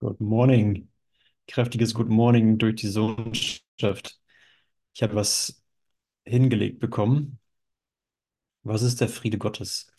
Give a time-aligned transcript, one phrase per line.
[0.00, 0.88] Good morning.
[1.46, 4.18] Kräftiges Good Morning durch die Sohnschaft.
[4.94, 5.62] Ich habe was
[6.24, 7.38] hingelegt bekommen.
[8.62, 9.92] Was ist der Friede Gottes?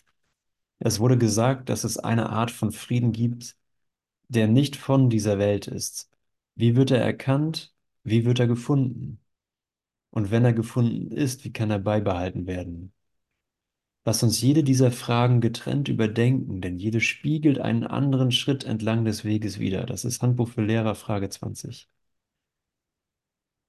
[0.80, 3.56] Es wurde gesagt, dass es eine Art von Frieden gibt,
[4.28, 6.10] der nicht von dieser Welt ist.
[6.56, 7.74] Wie wird er erkannt?
[8.04, 9.20] Wie wird er gefunden?
[10.10, 12.94] Und wenn er gefunden ist, wie kann er beibehalten werden?
[14.06, 19.26] Lass uns jede dieser Fragen getrennt überdenken, denn jede spiegelt einen anderen Schritt entlang des
[19.26, 19.88] Weges wider.
[19.88, 21.90] Das ist Handbuch für Lehrer, Frage 20.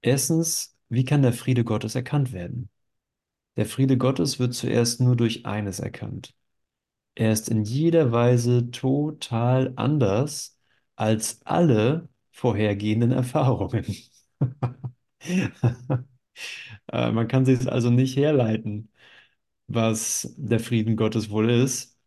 [0.01, 2.69] Erstens, wie kann der Friede Gottes erkannt werden?
[3.57, 6.35] Der Friede Gottes wird zuerst nur durch eines erkannt.
[7.15, 10.59] Er ist in jeder Weise total anders
[10.95, 13.85] als alle vorhergehenden Erfahrungen.
[16.91, 18.89] Äh, Man kann sich also nicht herleiten,
[19.67, 21.97] was der Frieden Gottes wohl ist,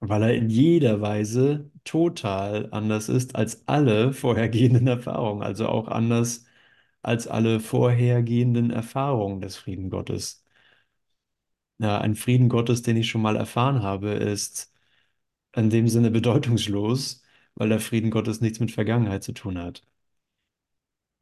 [0.00, 6.46] weil er in jeder Weise total anders ist als alle vorhergehenden Erfahrungen, also auch anders
[7.02, 10.44] als alle vorhergehenden Erfahrungen des Frieden Gottes.
[11.78, 14.72] Ja, ein Frieden Gottes, den ich schon mal erfahren habe, ist
[15.56, 17.22] in dem Sinne bedeutungslos,
[17.56, 19.84] weil der Frieden Gottes nichts mit Vergangenheit zu tun hat.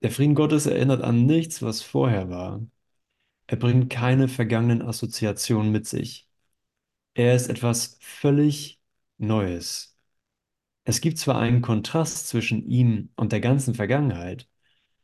[0.03, 2.61] Der Frieden Gottes erinnert an nichts, was vorher war.
[3.49, 6.29] Er bringt keine vergangenen Assoziationen mit sich.
[7.15, 8.81] Er ist etwas völlig
[9.19, 9.97] Neues.
[10.85, 14.49] Es gibt zwar einen Kontrast zwischen ihm und der ganzen Vergangenheit,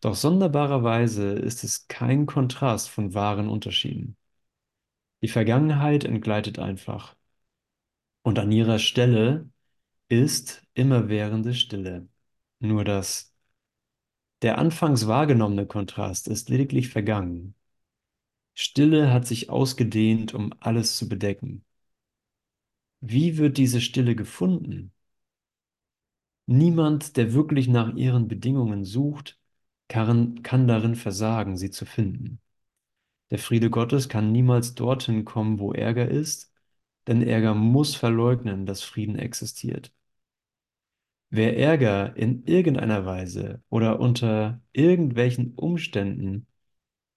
[0.00, 4.16] doch sonderbarerweise ist es kein Kontrast von wahren Unterschieden.
[5.22, 7.16] Die Vergangenheit entgleitet einfach.
[8.22, 9.50] Und an ihrer Stelle
[10.08, 12.08] ist immerwährende Stille.
[12.60, 13.34] Nur das.
[14.42, 17.54] Der anfangs wahrgenommene Kontrast ist lediglich vergangen.
[18.54, 21.64] Stille hat sich ausgedehnt, um alles zu bedecken.
[23.00, 24.92] Wie wird diese Stille gefunden?
[26.46, 29.38] Niemand, der wirklich nach ihren Bedingungen sucht,
[29.88, 32.40] kann, kann darin versagen, sie zu finden.
[33.30, 36.52] Der Friede Gottes kann niemals dorthin kommen, wo Ärger ist,
[37.06, 39.92] denn Ärger muss verleugnen, dass Frieden existiert.
[41.30, 46.46] Wer Ärger in irgendeiner Weise oder unter irgendwelchen Umständen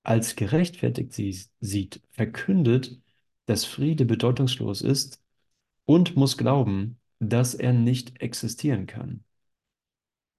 [0.08, 1.14] als gerechtfertigt
[1.60, 3.02] sieht, verkündet,
[3.46, 5.22] dass Friede bedeutungslos ist
[5.86, 9.26] und muss glauben, dass er nicht existieren kann.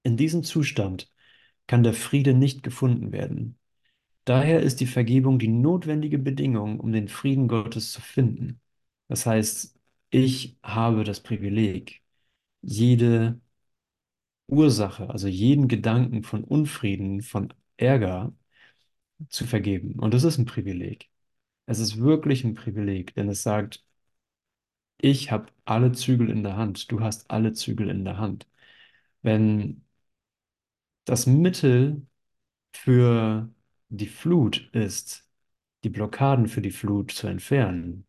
[0.01, 1.11] In diesem Zustand
[1.67, 3.59] kann der Friede nicht gefunden werden.
[4.25, 8.59] Daher ist die Vergebung die notwendige Bedingung, um den Frieden Gottes zu finden.
[9.07, 9.77] Das heißt,
[10.09, 12.01] ich habe das Privileg,
[12.61, 13.39] jede
[14.47, 18.33] Ursache, also jeden Gedanken von Unfrieden, von Ärger
[19.29, 19.99] zu vergeben.
[19.99, 21.09] Und das ist ein Privileg.
[21.67, 23.83] Es ist wirklich ein Privileg, denn es sagt,
[24.97, 28.47] ich habe alle Zügel in der Hand, du hast alle Zügel in der Hand.
[29.21, 29.83] Wenn
[31.05, 32.05] das Mittel
[32.73, 33.49] für
[33.89, 35.27] die Flut ist,
[35.83, 38.07] die Blockaden für die Flut zu entfernen,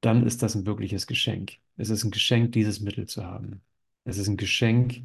[0.00, 1.58] dann ist das ein wirkliches Geschenk.
[1.76, 3.62] Es ist ein Geschenk, dieses Mittel zu haben.
[4.04, 5.02] Es ist ein Geschenk,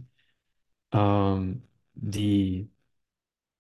[0.92, 1.64] ähm,
[1.94, 2.70] die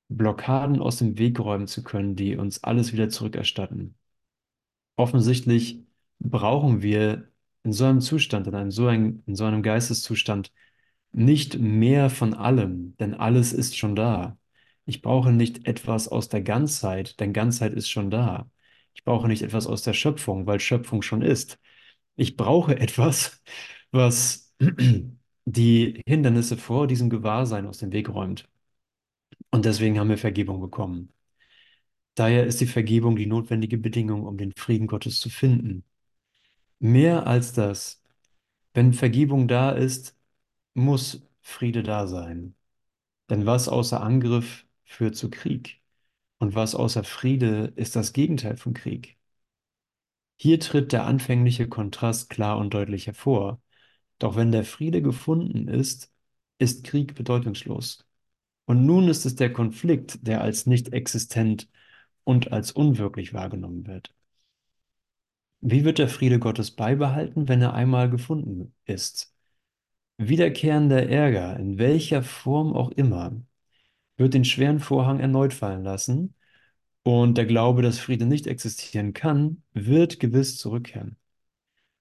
[0.09, 3.95] Blockaden aus dem Weg räumen zu können, die uns alles wieder zurückerstatten.
[4.95, 5.83] Offensichtlich
[6.19, 7.29] brauchen wir
[7.63, 10.51] in so einem Zustand, in einem so, ein, in so einem Geisteszustand,
[11.11, 14.37] nicht mehr von allem, denn alles ist schon da.
[14.85, 18.49] Ich brauche nicht etwas aus der Ganzheit, denn Ganzheit ist schon da.
[18.93, 21.59] Ich brauche nicht etwas aus der Schöpfung, weil Schöpfung schon ist.
[22.15, 23.41] Ich brauche etwas,
[23.91, 24.53] was
[25.45, 28.47] die Hindernisse vor diesem Gewahrsein aus dem Weg räumt.
[29.51, 31.13] Und deswegen haben wir Vergebung bekommen.
[32.16, 35.85] Daher ist die Vergebung die notwendige Bedingung, um den Frieden Gottes zu finden.
[36.79, 38.03] Mehr als das,
[38.73, 40.17] wenn Vergebung da ist,
[40.75, 42.55] muss Friede da sein.
[43.29, 45.81] Denn was außer Angriff führt zu Krieg?
[46.39, 49.17] Und was außer Friede ist das Gegenteil von Krieg?
[50.38, 53.61] Hier tritt der anfängliche Kontrast klar und deutlich hervor.
[54.19, 56.12] Doch wenn der Friede gefunden ist,
[56.59, 58.08] ist Krieg bedeutungslos.
[58.69, 61.68] Und nun ist es der Konflikt, der als nicht existent
[62.24, 64.13] und als unwirklich wahrgenommen wird.
[65.62, 69.33] Wie wird der Friede Gottes beibehalten, wenn er einmal gefunden ist?
[70.18, 73.42] Wiederkehrender Ärger, in welcher Form auch immer,
[74.18, 76.36] wird den schweren Vorhang erneut fallen lassen
[77.04, 81.18] und der Glaube, dass Friede nicht existieren kann, wird gewiss zurückkehren.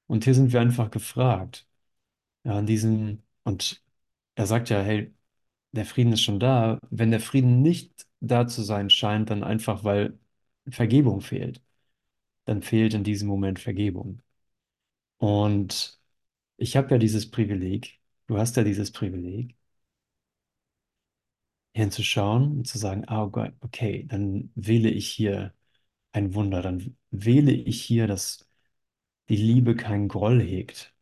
[0.06, 1.66] Und hier sind wir einfach gefragt.
[2.44, 3.82] Ja, an diesem, und
[4.36, 5.14] er sagt ja, hey,
[5.72, 6.78] der Frieden ist schon da.
[6.90, 10.18] Wenn der Frieden nicht da zu sein scheint, dann einfach, weil
[10.68, 11.62] Vergebung fehlt.
[12.46, 14.22] Dann fehlt in diesem Moment Vergebung.
[15.18, 16.00] Und
[16.58, 19.56] ich habe ja dieses Privileg, Du hast ja dieses Privileg,
[21.74, 25.54] hinzuschauen und zu sagen, ah, oh Gott, okay, dann wähle ich hier
[26.12, 28.48] ein Wunder, dann wähle ich hier, dass
[29.30, 30.94] die Liebe keinen Groll hegt,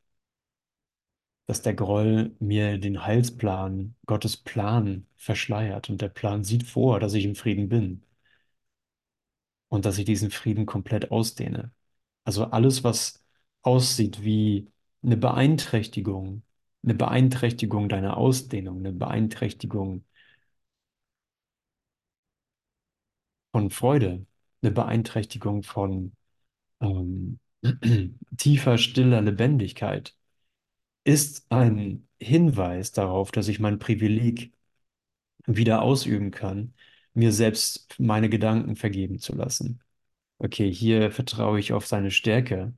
[1.46, 7.14] dass der Groll mir den Heilsplan, Gottes Plan verschleiert und der Plan sieht vor, dass
[7.14, 8.02] ich im Frieden bin
[9.68, 11.72] und dass ich diesen Frieden komplett ausdehne.
[12.24, 13.24] Also alles, was
[13.62, 14.70] aussieht wie
[15.02, 16.42] eine Beeinträchtigung,
[16.84, 20.04] eine Beeinträchtigung deiner Ausdehnung, eine Beeinträchtigung
[23.52, 24.26] von Freude,
[24.62, 26.12] eine Beeinträchtigung von
[26.80, 27.40] ähm,
[28.38, 30.14] tiefer, stiller Lebendigkeit,
[31.06, 34.52] ist ein Hinweis darauf, dass ich mein Privileg
[35.46, 36.74] wieder ausüben kann,
[37.14, 39.80] mir selbst meine Gedanken vergeben zu lassen.
[40.38, 42.74] Okay, hier vertraue ich auf seine Stärke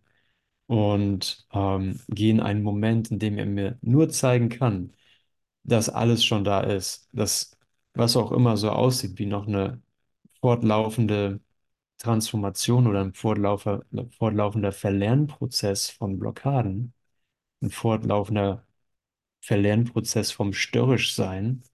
[0.67, 4.95] und ähm, gehe in einen Moment, in dem er mir nur zeigen kann,
[5.65, 7.57] dass alles schon da ist, dass
[7.95, 9.83] was auch immer so aussieht wie noch eine
[10.41, 11.41] fortlaufende
[11.99, 13.85] Transformation oder ein fortlaufer,
[14.19, 16.95] fortlaufender Verlernprozess von Blockaden,
[17.63, 18.67] ein fortlaufender
[19.43, 21.65] Verlernprozess vom Störrischsein.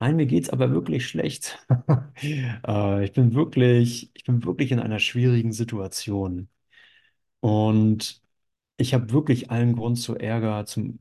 [0.00, 1.58] Nein, mir geht's aber wirklich schlecht.
[2.66, 6.48] Äh, ich bin wirklich, ich bin wirklich in einer schwierigen Situation.
[7.40, 8.22] Und
[8.78, 11.00] ich habe wirklich allen Grund zu Ärger, zum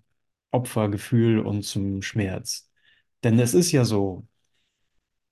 [0.52, 2.72] Opfergefühl und zum Schmerz.
[3.24, 4.28] Denn es ist ja so,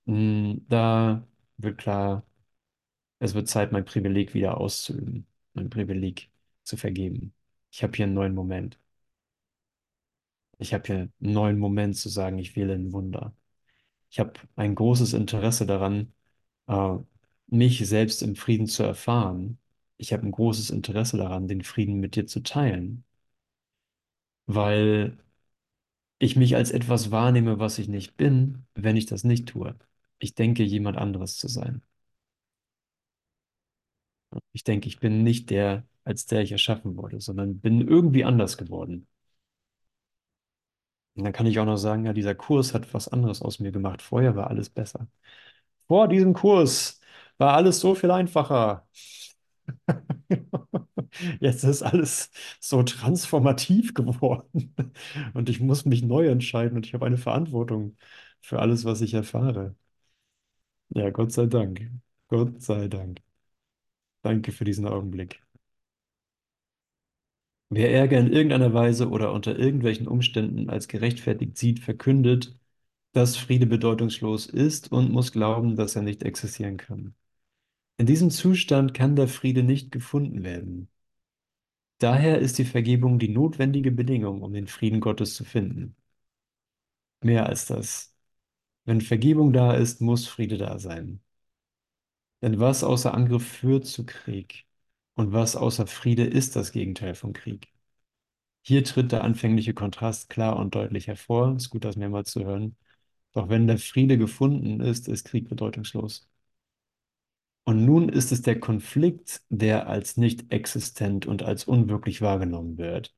[0.05, 1.27] mh, da
[1.57, 2.25] wird klar,
[3.19, 6.31] es wird Zeit, mein Privileg wieder auszuüben, mein Privileg
[6.63, 7.33] zu vergeben.
[7.75, 8.79] Ich habe hier einen neuen Moment.
[10.57, 13.33] Ich habe hier einen neuen Moment zu sagen, ich wähle ein Wunder.
[14.11, 16.13] Ich habe ein großes Interesse daran,
[16.67, 16.97] äh,
[17.47, 19.59] mich selbst im Frieden zu erfahren.
[19.97, 23.05] Ich habe ein großes Interesse daran, den Frieden mit dir zu teilen,
[24.47, 25.17] weil
[26.19, 29.75] ich mich als etwas wahrnehme, was ich nicht bin, wenn ich das nicht tue.
[30.19, 31.83] Ich denke, jemand anderes zu sein.
[34.53, 38.57] Ich denke, ich bin nicht der, als der ich erschaffen wurde, sondern bin irgendwie anders
[38.57, 39.07] geworden.
[41.15, 43.71] Und dann kann ich auch noch sagen, ja, dieser Kurs hat was anderes aus mir
[43.71, 44.01] gemacht.
[44.01, 45.07] Vorher war alles besser.
[45.87, 47.01] Vor diesem Kurs
[47.37, 48.87] war alles so viel einfacher.
[51.39, 54.75] Jetzt ist alles so transformativ geworden
[55.33, 57.97] und ich muss mich neu entscheiden und ich habe eine Verantwortung
[58.41, 59.75] für alles, was ich erfahre.
[60.89, 61.91] Ja, Gott sei Dank.
[62.27, 63.21] Gott sei Dank.
[64.23, 65.41] Danke für diesen Augenblick.
[67.69, 72.57] Wer Ärger in irgendeiner Weise oder unter irgendwelchen Umständen als gerechtfertigt sieht, verkündet,
[73.13, 77.15] dass Friede bedeutungslos ist und muss glauben, dass er nicht existieren kann.
[77.97, 80.89] In diesem Zustand kann der Friede nicht gefunden werden.
[81.97, 85.97] Daher ist die Vergebung die notwendige Bedingung, um den Frieden Gottes zu finden.
[87.21, 88.15] Mehr als das.
[88.85, 91.21] Wenn Vergebung da ist, muss Friede da sein.
[92.41, 94.65] Denn was außer Angriff führt zu Krieg
[95.15, 97.69] und was außer Friede ist das Gegenteil von Krieg.
[98.63, 101.55] Hier tritt der anfängliche Kontrast klar und deutlich hervor.
[101.55, 102.77] Ist gut, das mehrmals zu hören.
[103.33, 106.27] Doch wenn der Friede gefunden ist, ist Krieg bedeutungslos.
[107.63, 113.13] Und nun ist es der Konflikt, der als nicht existent und als unwirklich wahrgenommen wird.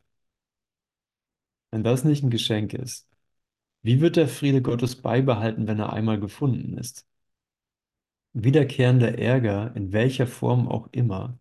[1.72, 3.08] Wenn das nicht ein Geschenk ist,
[3.84, 7.06] wie wird der Friede Gottes beibehalten, wenn er einmal gefunden ist?
[8.32, 11.38] Wiederkehrender Ärger, in welcher Form auch immer,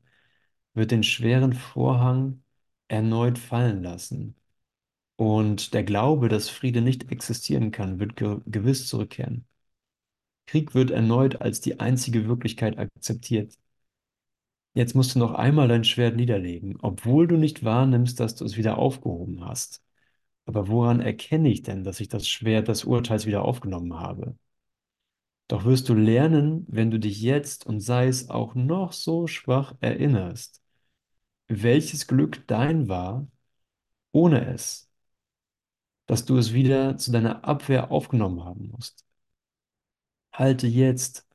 [0.76, 2.42] wird den schweren Vorhang
[2.88, 4.36] erneut fallen lassen.
[5.16, 9.46] Und der Glaube, dass Friede nicht existieren kann, wird ge gewiss zurückkehren.
[10.46, 13.56] Krieg wird erneut als die einzige Wirklichkeit akzeptiert.
[14.74, 18.56] Jetzt musst du noch einmal dein Schwert niederlegen, obwohl du nicht wahrnimmst, dass du es
[18.56, 19.82] wieder aufgehoben hast.
[20.46, 24.36] Aber woran erkenne ich denn, dass ich das Schwert des Urteils wieder aufgenommen habe?
[25.48, 29.74] Doch wirst du lernen, wenn du dich jetzt und sei es auch noch so schwach
[29.80, 30.62] erinnerst,
[31.48, 33.26] welches Glück dein war,
[34.12, 34.90] ohne es,
[36.06, 39.04] dass du es wieder zu deiner Abwehr aufgenommen haben musst.
[40.32, 41.26] Halte jetzt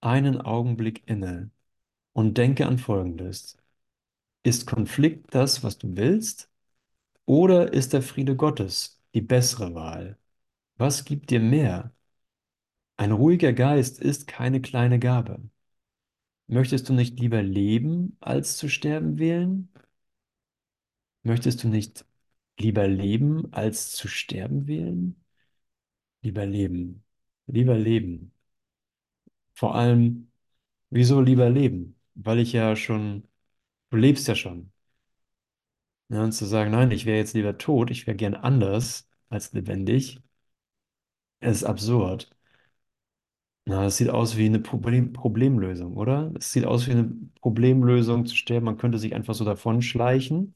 [0.00, 1.50] einen Augenblick inne
[2.14, 3.58] und denke an Folgendes.
[4.44, 6.50] Ist Konflikt das, was du willst?
[7.26, 10.18] Oder ist der Friede Gottes die bessere Wahl?
[10.76, 11.92] Was gibt dir mehr?
[12.98, 15.40] Ein ruhiger Geist ist keine kleine Gabe.
[16.48, 19.68] Möchtest du nicht lieber leben, als zu sterben wählen?
[21.22, 22.04] Möchtest du nicht
[22.58, 25.14] lieber leben, als zu sterben wählen?
[26.22, 27.02] Lieber leben.
[27.48, 28.32] Lieber leben.
[29.54, 30.30] Vor allem,
[30.90, 31.96] wieso lieber leben?
[32.14, 33.24] Weil ich ja schon,
[33.90, 34.72] du lebst ja schon.
[36.10, 39.52] Ja, und zu sagen, nein, ich wäre jetzt lieber tot, ich wäre gern anders als
[39.54, 40.20] lebendig,
[41.40, 42.30] ist absurd.
[43.68, 46.32] Na, das sieht aus wie eine Problem Problemlösung, oder?
[46.38, 48.64] Es sieht aus wie eine Problemlösung zu sterben.
[48.64, 50.54] Man könnte sich einfach so davonschleichen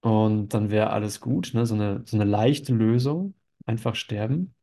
[0.00, 1.66] und dann wäre alles gut, ne?
[1.66, 3.34] So eine, so eine leichte Lösung.
[3.66, 4.54] Einfach sterben.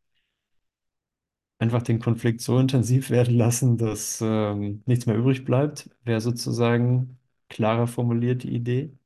[1.60, 7.20] Einfach den Konflikt so intensiv werden lassen, dass ähm, nichts mehr übrig bleibt, wäre sozusagen
[7.50, 8.98] klarer formuliert die Idee.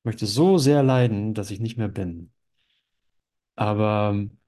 [0.00, 2.32] Ich möchte so sehr leiden, dass ich nicht mehr bin.
[3.56, 4.38] Aber ähm,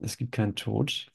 [0.00, 1.10] es gibt keinen Tod.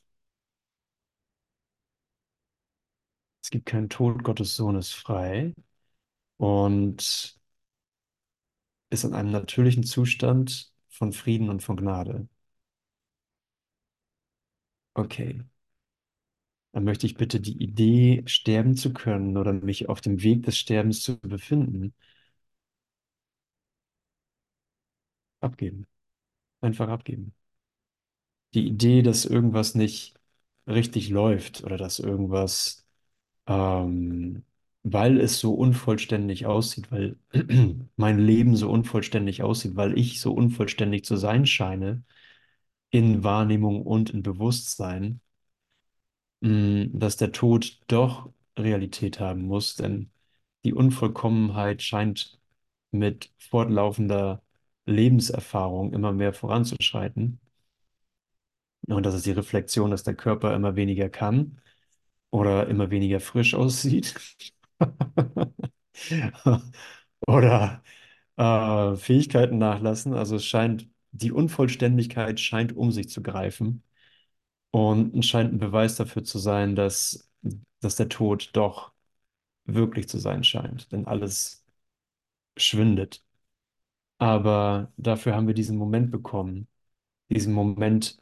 [3.41, 5.53] Es gibt keinen Tod, Gottes Sohn ist frei
[6.37, 7.37] und
[8.89, 12.27] ist in einem natürlichen Zustand von Frieden und von Gnade.
[14.97, 15.41] Okay,
[16.73, 20.57] dann möchte ich bitte die Idee, sterben zu können oder mich auf dem Weg des
[20.59, 21.93] Sterbens zu befinden,
[25.41, 25.87] abgeben.
[26.61, 27.33] Einfach abgeben.
[28.53, 30.15] Die Idee, dass irgendwas nicht
[30.67, 32.85] richtig läuft oder dass irgendwas,
[33.47, 34.45] ähm,
[34.83, 37.17] weil es so unvollständig aussieht, weil
[37.97, 42.03] mein Leben so unvollständig aussieht, weil ich so unvollständig zu sein scheine,
[42.91, 45.21] in Wahrnehmung und in Bewusstsein,
[46.41, 50.11] mh, dass der Tod doch Realität haben muss, denn
[50.63, 52.39] die Unvollkommenheit scheint
[52.91, 54.41] mit fortlaufender
[54.85, 57.39] Lebenserfahrung immer mehr voranzuschreiten.
[58.87, 61.59] Und das ist die Reflexion, dass der Körper immer weniger kann
[62.31, 64.15] oder immer weniger frisch aussieht.
[67.27, 67.83] Oder
[68.37, 70.13] äh, Fähigkeiten nachlassen.
[70.13, 73.83] Also es scheint, die Unvollständigkeit scheint um sich zu greifen.
[74.71, 77.29] Und scheint ein Beweis dafür zu sein, dass,
[77.81, 78.93] dass der Tod doch
[79.65, 80.91] wirklich zu sein scheint.
[80.91, 81.65] Denn alles
[82.57, 83.23] schwindet.
[84.17, 86.67] Aber dafür haben wir diesen Moment bekommen.
[87.29, 88.19] Diesen Moment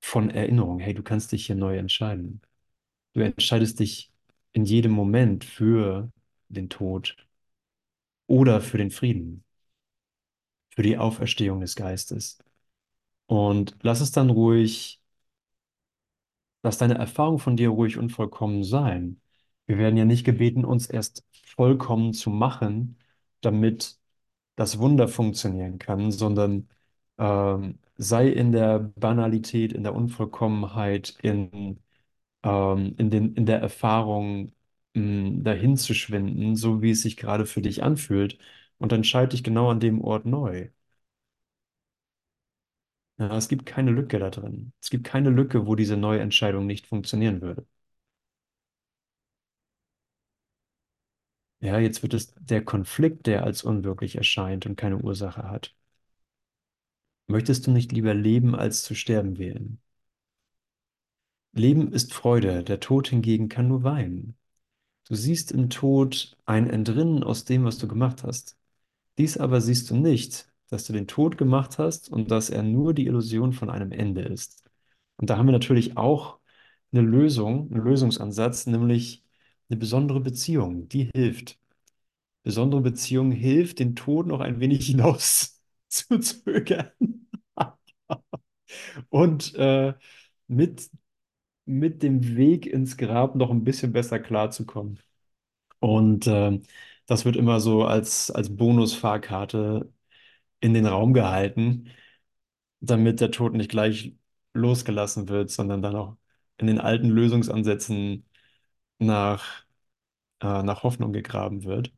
[0.00, 0.78] von Erinnerung.
[0.80, 2.40] Hey, du kannst dich hier neu entscheiden.
[3.14, 4.12] Du entscheidest dich
[4.52, 6.10] in jedem Moment für
[6.48, 7.16] den Tod
[8.26, 9.44] oder für den Frieden,
[10.70, 12.38] für die Auferstehung des Geistes.
[13.26, 15.00] Und lass es dann ruhig,
[16.62, 19.20] lass deine Erfahrung von dir ruhig unvollkommen sein.
[19.66, 22.98] Wir werden ja nicht gebeten, uns erst vollkommen zu machen,
[23.40, 23.98] damit
[24.56, 26.68] das Wunder funktionieren kann, sondern
[27.18, 31.80] ähm, sei in der Banalität, in der Unvollkommenheit, in,
[32.44, 34.52] ähm, in den, in der Erfahrung,
[34.94, 38.38] mh, dahin zu schwinden, so wie es sich gerade für dich anfühlt.
[38.78, 40.70] Und dann entscheide dich genau an dem Ort neu.
[43.18, 44.72] Ja, es gibt keine Lücke da drin.
[44.80, 47.64] Es gibt keine Lücke, wo diese neue Entscheidung nicht funktionieren würde.
[51.60, 55.74] Ja, jetzt wird es der Konflikt, der als unwirklich erscheint und keine Ursache hat.
[57.30, 59.78] Möchtest du nicht lieber leben, als zu sterben wählen?
[61.52, 64.36] Leben ist Freude, der Tod hingegen kann nur weinen.
[65.06, 68.56] Du siehst im Tod ein Entrinnen aus dem, was du gemacht hast.
[69.16, 72.94] Dies aber siehst du nicht, dass du den Tod gemacht hast und dass er nur
[72.94, 74.64] die Illusion von einem Ende ist.
[75.16, 76.40] Und da haben wir natürlich auch
[76.90, 79.24] eine Lösung, einen Lösungsansatz, nämlich
[79.68, 81.60] eine besondere Beziehung, die hilft.
[82.42, 86.90] Besondere Beziehung hilft, den Tod noch ein wenig hinaus zu zögern
[89.10, 89.94] und äh,
[90.48, 90.90] mit,
[91.66, 95.00] mit dem Weg ins Grab noch ein bisschen besser klarzukommen.
[95.80, 96.60] Und äh,
[97.06, 99.92] das wird immer so als, als Bonusfahrkarte
[100.60, 101.90] in den Raum gehalten,
[102.80, 104.14] damit der Tod nicht gleich
[104.54, 106.16] losgelassen wird, sondern dann auch
[106.58, 108.26] in den alten Lösungsansätzen
[108.98, 109.64] nach,
[110.42, 111.92] äh, nach Hoffnung gegraben wird.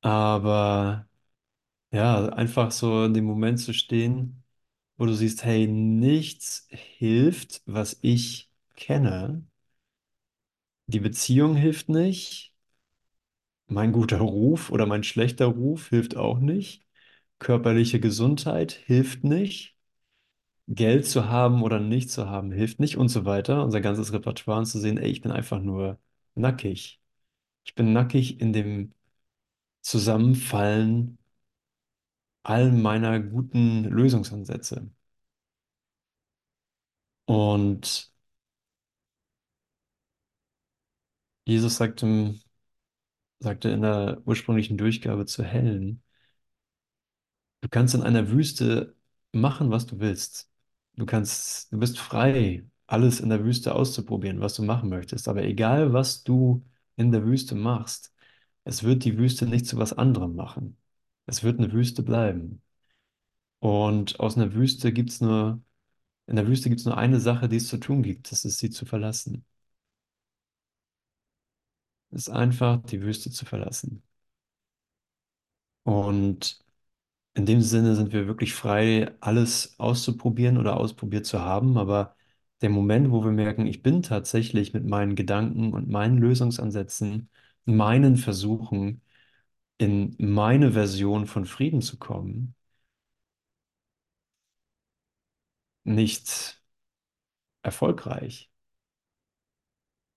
[0.00, 1.06] Aber
[1.92, 4.44] ja, einfach so in dem Moment zu stehen,
[4.96, 9.46] wo du siehst, hey, nichts hilft, was ich kenne.
[10.88, 12.52] Die Beziehung hilft nicht.
[13.68, 16.86] Mein guter Ruf oder mein schlechter Ruf hilft auch nicht.
[17.38, 19.76] Körperliche Gesundheit hilft nicht.
[20.68, 23.64] Geld zu haben oder nicht zu haben hilft nicht und so weiter.
[23.64, 25.98] Unser ganzes Repertoire und zu sehen, ey, ich bin einfach nur
[26.34, 27.00] nackig.
[27.64, 28.94] Ich bin nackig in dem
[29.82, 31.18] Zusammenfallen
[32.46, 34.90] all meiner guten Lösungsansätze.
[37.26, 38.10] Und
[41.46, 42.34] Jesus sagte,
[43.40, 46.02] sagte in der ursprünglichen Durchgabe zu Helen,
[47.60, 48.96] du kannst in einer Wüste
[49.32, 50.50] machen, was du willst.
[50.94, 55.28] Du kannst, du bist frei, alles in der Wüste auszuprobieren, was du machen möchtest.
[55.28, 56.64] Aber egal, was du
[56.96, 58.14] in der Wüste machst,
[58.64, 60.76] es wird die Wüste nicht zu was anderem machen.
[61.26, 62.62] Es wird eine Wüste bleiben.
[63.60, 65.62] Und aus einer Wüste gibt es nur,
[66.26, 68.58] in der Wüste gibt es nur eine Sache, die es zu tun gibt, das ist
[68.60, 69.44] sie zu verlassen.
[72.10, 74.02] Es ist einfach, die Wüste zu verlassen.
[75.84, 76.58] Und
[77.34, 81.78] in dem Sinne sind wir wirklich frei, alles auszuprobieren oder ausprobiert zu haben.
[81.78, 82.16] Aber
[82.62, 87.30] der Moment, wo wir merken, ich bin tatsächlich mit meinen Gedanken und meinen Lösungsansätzen,
[87.64, 89.02] meinen Versuchen,
[89.78, 92.54] in meine Version von Frieden zu kommen,
[95.84, 96.60] nicht
[97.62, 98.48] erfolgreich.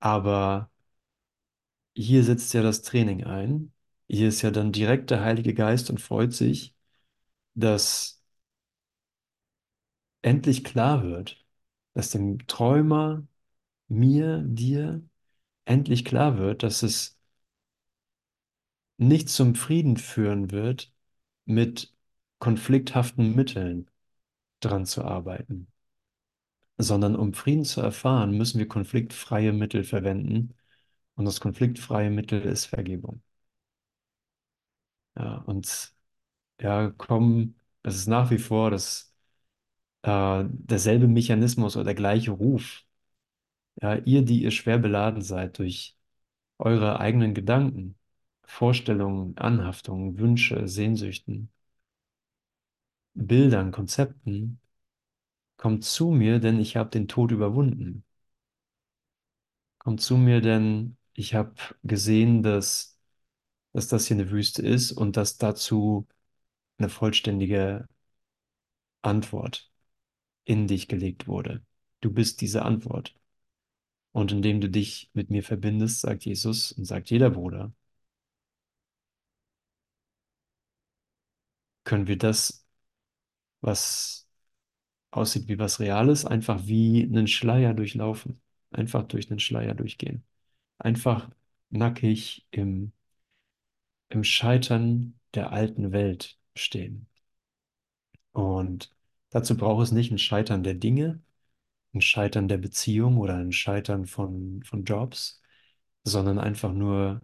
[0.02, 0.70] Aber
[1.96, 3.74] hier setzt ja das Training ein.
[4.08, 6.76] Hier ist ja dann direkt der Heilige Geist und freut sich,
[7.56, 8.24] dass
[10.22, 11.46] endlich klar wird,
[11.94, 13.26] dass dem Träumer,
[13.90, 15.04] mir, dir,
[15.66, 17.19] endlich klar wird, dass es
[19.00, 20.94] nicht zum Frieden führen wird,
[21.46, 21.94] mit
[22.40, 23.90] konflikthaften Mitteln
[24.62, 25.68] dran zu arbeiten,
[26.80, 30.56] sondern um Frieden zu erfahren, müssen wir konfliktfreie Mittel verwenden.
[31.16, 33.22] Und das konfliktfreie Mittel ist Vergebung.
[35.18, 35.94] Ja, und
[36.62, 39.14] ja, komm, es ist nach wie vor das,
[40.04, 42.86] äh, derselbe Mechanismus oder der gleiche Ruf.
[43.82, 45.98] Ja, ihr, die ihr schwer beladen seid durch
[46.60, 47.99] eure eigenen Gedanken,
[48.50, 51.52] Vorstellungen, Anhaftungen, Wünsche, Sehnsüchten,
[53.14, 54.60] Bildern, Konzepten,
[55.58, 58.04] kommt zu mir, denn ich habe den Tod überwunden.
[59.78, 61.54] Kommt zu mir, denn ich habe
[61.84, 62.98] gesehen, dass,
[63.74, 66.08] dass das hier eine Wüste ist und dass dazu
[66.80, 67.88] eine vollständige
[69.02, 69.72] Antwort
[70.46, 71.64] in dich gelegt wurde.
[72.02, 73.16] Du bist diese Antwort.
[74.12, 77.74] Und indem du dich mit mir verbindest, sagt Jesus und sagt jeder Bruder,
[81.90, 82.68] können wir das,
[83.62, 84.28] was
[85.12, 88.42] aussieht wie was Reales, einfach wie einen Schleier durchlaufen.
[88.72, 90.24] Einfach durch einen Schleier durchgehen.
[90.80, 91.32] Einfach
[91.72, 92.94] nackig im,
[94.10, 97.08] im Scheitern der alten Welt stehen.
[98.32, 98.96] Und
[99.30, 101.22] dazu braucht es nicht ein Scheitern der Dinge,
[101.94, 105.42] ein Scheitern der Beziehung oder ein Scheitern von, von Jobs,
[106.04, 107.22] sondern einfach nur,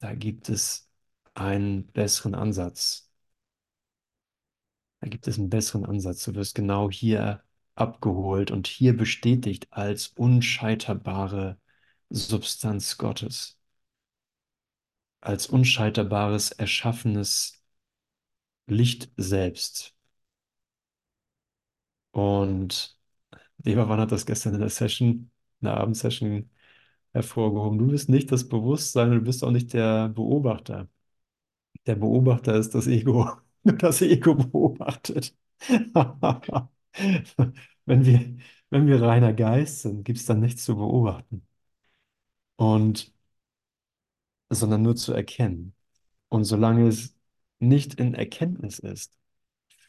[0.00, 0.90] da gibt es
[1.34, 3.11] einen besseren Ansatz.
[5.02, 6.24] Da gibt es einen besseren Ansatz.
[6.24, 7.42] Du wirst genau hier
[7.74, 11.58] abgeholt und hier bestätigt als unscheiterbare
[12.10, 13.58] Substanz Gottes,
[15.20, 17.62] als unscheiterbares, erschaffenes
[18.66, 19.94] Licht selbst.
[22.10, 22.98] Und
[23.64, 25.08] Lebermann hat das gestern in der Session,
[25.60, 26.50] in der Abendsession
[27.12, 27.78] hervorgehoben.
[27.78, 30.88] Du bist nicht das Bewusstsein, du bist auch nicht der Beobachter.
[31.86, 33.30] Der Beobachter ist das Ego.
[33.64, 35.34] Nur das Ego beobachtet.
[37.86, 38.36] Wenn wir,
[38.70, 41.46] wenn wir reiner Geist sind, gibt es dann nichts zu beobachten.
[42.56, 43.12] Und,
[44.50, 45.74] sondern nur zu erkennen.
[46.28, 47.16] Und solange es
[47.60, 49.18] nicht in Erkenntnis ist,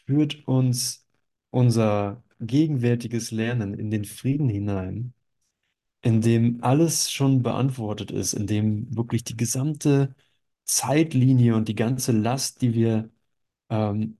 [0.07, 1.07] führt uns
[1.51, 5.13] unser gegenwärtiges Lernen in den Frieden hinein,
[6.01, 10.15] in dem alles schon beantwortet ist, in dem wirklich die gesamte
[10.65, 13.09] Zeitlinie und die ganze Last, die wir,
[13.73, 14.17] ähm,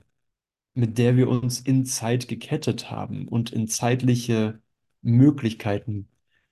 [0.75, 4.61] mit der wir uns in Zeit gekettet haben und in zeitliche
[5.01, 6.09] Möglichkeiten,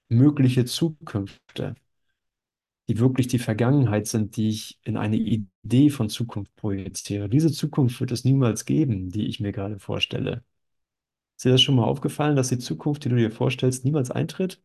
[0.09, 1.75] mögliche Zukünfte,
[2.87, 7.29] die wirklich die Vergangenheit sind, die ich in eine Idee von Zukunft projiziere.
[7.29, 10.43] Diese Zukunft wird es niemals geben, die ich mir gerade vorstelle.
[11.37, 14.61] Ist dir das schon mal aufgefallen, dass die Zukunft, die du dir vorstellst, niemals eintritt?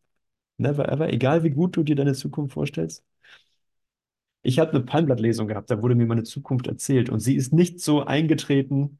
[0.57, 3.05] Never ever, egal wie gut du dir deine Zukunft vorstellst?
[4.43, 7.79] Ich habe eine Palmblattlesung gehabt, da wurde mir meine Zukunft erzählt und sie ist nicht
[7.81, 8.99] so eingetreten,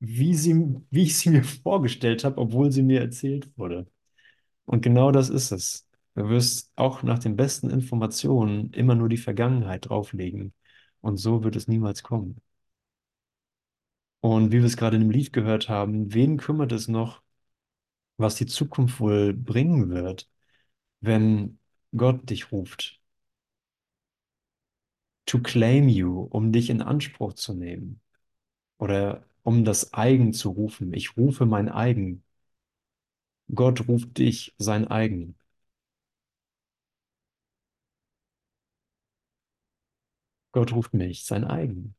[0.00, 0.54] wie sie,
[0.90, 3.86] wie ich sie mir vorgestellt habe, obwohl sie mir erzählt wurde.
[4.66, 5.88] Und genau das ist es.
[6.16, 10.54] Du wirst auch nach den besten Informationen immer nur die Vergangenheit drauflegen.
[11.02, 12.40] Und so wird es niemals kommen.
[14.20, 17.22] Und wie wir es gerade in dem Lied gehört haben, wen kümmert es noch,
[18.18, 20.30] was die Zukunft wohl bringen wird,
[21.00, 21.60] wenn
[21.96, 23.01] Gott dich ruft?
[25.26, 28.00] To claim you, um dich in Anspruch zu nehmen.
[28.78, 30.94] Oder um das Eigen zu rufen.
[30.94, 32.24] Ich rufe mein Eigen.
[33.54, 35.36] Gott ruft dich sein Eigen.
[40.52, 41.94] Gott ruft mich sein Eigen.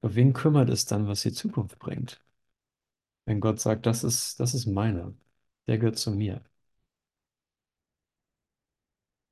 [0.00, 2.20] Aber wen kümmert es dann, was die Zukunft bringt?
[3.26, 5.14] Wenn Gott sagt, das ist, das ist meiner,
[5.68, 6.42] der gehört zu mir.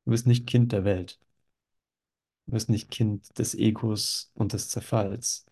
[0.07, 1.19] Du bist nicht Kind der Welt.
[2.47, 5.47] Du bist nicht Kind des Egos und des Zerfalls.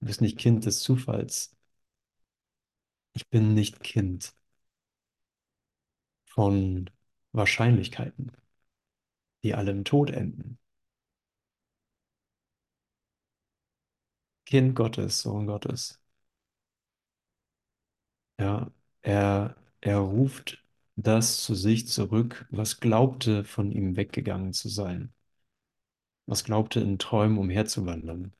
[0.00, 1.56] Du bist nicht Kind des Zufalls.
[3.14, 4.34] Ich bin nicht Kind
[6.24, 6.90] von
[7.30, 8.32] Wahrscheinlichkeiten,
[9.44, 10.58] die alle im Tod enden.
[14.46, 15.98] Kind Gottes, Sohn Gottes.
[18.38, 18.70] Ja,
[19.02, 20.62] er, er ruft
[20.96, 25.12] das zu sich zurück, was glaubte, von ihm weggegangen zu sein,
[26.26, 28.32] was glaubte, in Träumen umherzuwandern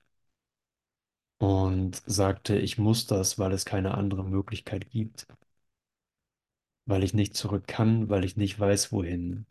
[1.38, 5.26] und sagte, ich muss das, weil es keine andere Möglichkeit gibt,
[6.86, 9.46] weil ich nicht zurück kann, weil ich nicht weiß, wohin.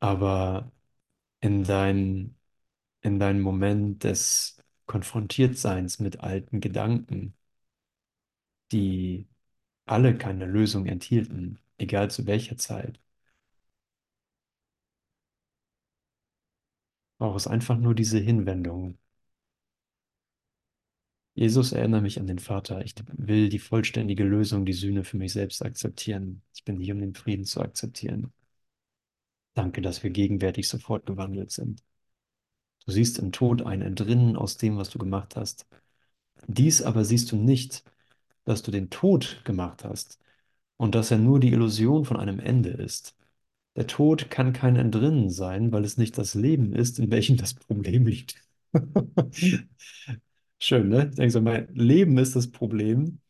[0.00, 0.70] Aber
[1.40, 2.36] in dein,
[3.02, 7.34] in deinem Moment des Konfrontiertseins mit alten Gedanken,
[8.72, 9.26] die
[9.86, 13.00] alle keine Lösung enthielten, egal zu welcher Zeit,
[17.18, 18.98] braucht es einfach nur diese Hinwendung.
[21.34, 22.84] Jesus, erinnere mich an den Vater.
[22.84, 26.42] Ich will die vollständige Lösung, die Sühne für mich selbst akzeptieren.
[26.54, 28.32] Ich bin hier, um den Frieden zu akzeptieren.
[29.54, 31.82] Danke, dass wir gegenwärtig sofort gewandelt sind.
[32.86, 35.66] Du siehst im Tod ein Entrinnen aus dem, was du gemacht hast.
[36.46, 37.84] Dies aber siehst du nicht,
[38.44, 40.18] dass du den Tod gemacht hast
[40.76, 43.16] und dass er nur die Illusion von einem Ende ist.
[43.76, 47.54] Der Tod kann kein Entrinnen sein, weil es nicht das Leben ist, in welchem das
[47.54, 48.36] Problem liegt.
[50.58, 51.08] Schön, ne?
[51.10, 53.20] Ich denke so, mein Leben ist das Problem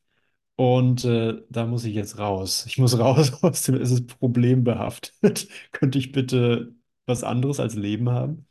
[0.57, 2.67] und äh, da muss ich jetzt raus.
[2.67, 5.49] Ich muss raus aus dem, es ist problembehaftet.
[5.73, 6.75] Könnte ich bitte
[7.07, 8.47] was anderes als Leben haben?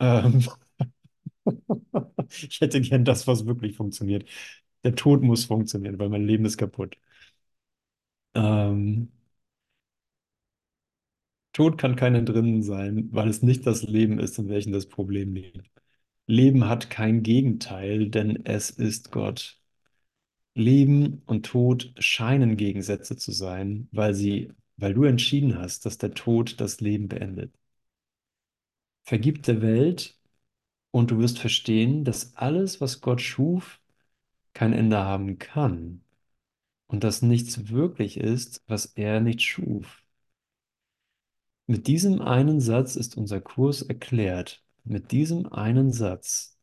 [0.00, 0.44] Ähm,
[2.48, 4.28] ich hätte gern das, was wirklich funktioniert.
[4.84, 6.96] Der Tod muss funktionieren, weil mein Leben ist kaputt.
[8.34, 9.10] Ähm,
[11.54, 15.34] Tod kann keine drinnen sein, weil es nicht das Leben ist, in welchem das Problem
[15.34, 15.70] liegt.
[16.26, 19.60] Leben hat kein Gegenteil, denn es ist Gott.
[20.56, 26.14] Leben und Tod scheinen Gegensätze zu sein, weil sie, weil du entschieden hast, dass der
[26.14, 27.54] Tod das Leben beendet.
[29.04, 30.18] Vergib der Welt
[30.92, 33.80] und du wirst verstehen, dass alles, was Gott schuf,
[34.54, 36.02] kein Ende haben kann
[36.88, 40.03] und dass nichts wirklich ist, was er nicht schuf.
[41.66, 44.62] Mit diesem einen Satz ist unser Kurs erklärt.
[44.84, 46.58] Mit diesem einen Satz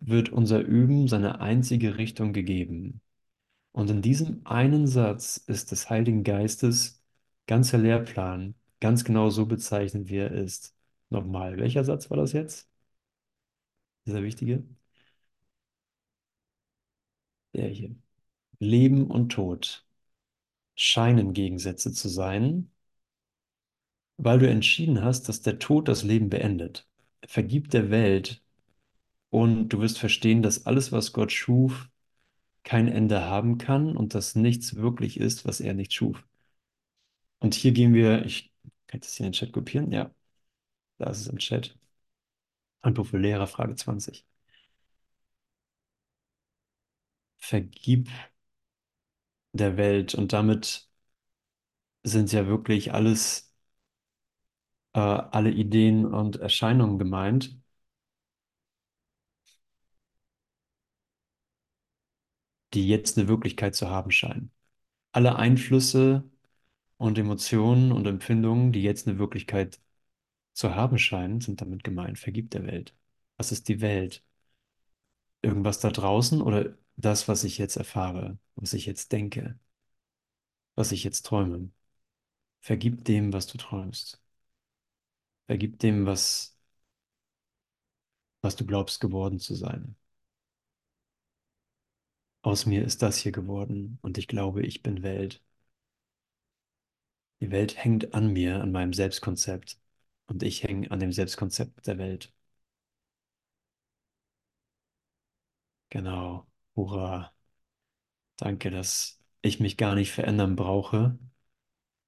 [0.00, 3.00] wird unser Üben seine einzige Richtung gegeben.
[3.72, 7.02] Und in diesem einen Satz ist des Heiligen Geistes
[7.46, 10.74] ganzer Lehrplan ganz genau so bezeichnet, wie er ist.
[11.10, 12.68] Nochmal, welcher Satz war das jetzt?
[14.06, 14.64] Dieser wichtige?
[17.54, 17.94] Der hier.
[18.60, 19.86] Leben und Tod
[20.76, 22.70] scheinen Gegensätze zu sein,
[24.18, 26.86] weil du entschieden hast, dass der Tod das Leben beendet.
[27.26, 28.42] Vergib der Welt
[29.30, 31.88] und du wirst verstehen, dass alles, was Gott schuf,
[32.64, 36.24] kein Ende haben kann und dass nichts wirklich ist, was er nicht schuf.
[37.40, 38.52] Und hier gehen wir, ich
[38.86, 40.14] kann das hier in den Chat kopieren, ja,
[40.98, 41.76] da ist es im Chat.
[42.82, 44.26] Handbuch für Lehrer, Frage 20.
[47.38, 48.08] Vergib
[49.52, 50.88] der Welt und damit
[52.02, 53.47] sind ja wirklich alles,
[54.98, 57.56] äh, alle Ideen und Erscheinungen gemeint,
[62.74, 64.50] die jetzt eine Wirklichkeit zu haben scheinen.
[65.12, 66.24] Alle Einflüsse
[66.98, 69.80] und Emotionen und Empfindungen, die jetzt eine Wirklichkeit
[70.54, 72.18] zu haben scheinen, sind damit gemeint.
[72.20, 72.94] Vergib der Welt.
[73.38, 74.24] Was ist die Welt?
[75.42, 79.58] Irgendwas da draußen oder das, was ich jetzt erfahre, was ich jetzt denke,
[80.76, 81.70] was ich jetzt träume?
[82.60, 84.22] Vergib dem, was du träumst.
[85.48, 86.56] Vergib dem, was,
[88.42, 89.94] was du glaubst geworden zu sein.
[92.42, 95.40] Aus mir ist das hier geworden und ich glaube, ich bin Welt.
[97.40, 99.76] Die Welt hängt an mir, an meinem Selbstkonzept
[100.28, 102.32] und ich hänge an dem Selbstkonzept der Welt.
[105.90, 106.46] Genau.
[106.76, 107.34] Hurra.
[108.36, 111.18] Danke, dass ich mich gar nicht verändern brauche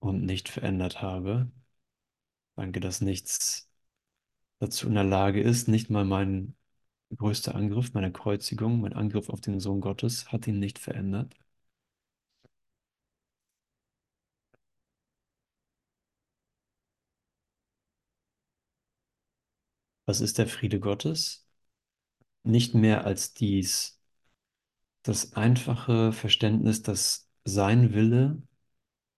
[0.00, 1.50] und nicht verändert habe.
[2.60, 3.68] Danke, dass nichts
[4.60, 6.56] dazu in der Lage ist, nicht mal mein
[7.16, 11.36] größter Angriff, meine Kreuzigung, mein Angriff auf den Sohn Gottes, hat ihn nicht verändert.
[20.06, 21.46] Was ist der Friede Gottes?
[22.44, 24.00] Nicht mehr als dies,
[25.02, 28.42] das einfache Verständnis, dass sein Wille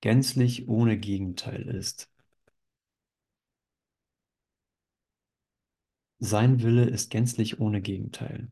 [0.02, 2.11] gänzlich ohne Gegenteil ist.
[6.24, 8.50] Sein Wille ist gänzlich ohne Gegenteil.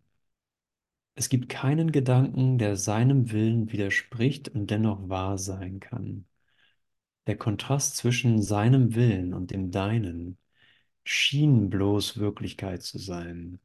[1.14, 6.26] Es gibt keinen Gedanken, der seinem Willen widerspricht und dennoch wahr sein kann.
[7.28, 10.36] Der Kontrast zwischen seinem Willen und dem deinen
[11.04, 13.60] schien bloß Wirklichkeit zu sein.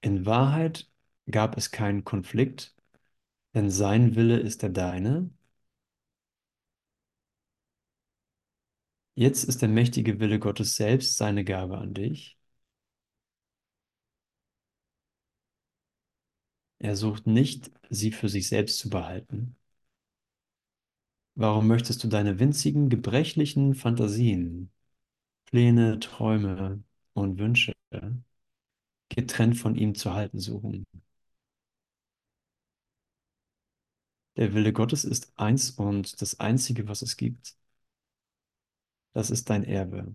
[0.00, 0.90] In Wahrheit
[1.30, 2.74] gab es keinen Konflikt,
[3.54, 5.30] denn sein Wille ist der deine.
[9.14, 12.35] Jetzt ist der mächtige Wille Gottes selbst seine Gabe an dich.
[16.78, 19.56] Er sucht nicht, sie für sich selbst zu behalten.
[21.34, 24.70] Warum möchtest du deine winzigen, gebrechlichen Fantasien,
[25.46, 26.82] Pläne, Träume
[27.14, 27.74] und Wünsche
[29.08, 30.86] getrennt von ihm zu halten suchen?
[34.36, 37.56] Der Wille Gottes ist eins und das Einzige, was es gibt.
[39.14, 40.14] Das ist dein Erbe.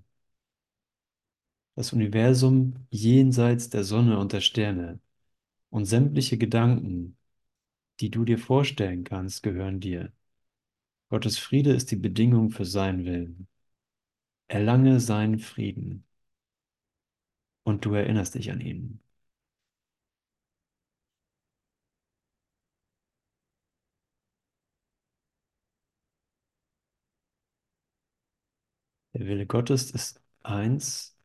[1.76, 5.00] Das Universum jenseits der Sonne und der Sterne
[5.72, 7.18] und sämtliche Gedanken,
[8.02, 10.14] die du dir vorstellen kannst, gehören dir.
[11.10, 13.48] Gottes Friede ist die Bedingung für seinen Willen.
[14.48, 16.06] Erlange seinen Frieden
[17.64, 19.00] und du erinnerst dich an ihn.
[29.14, 31.16] Der Wille Gottes ist eins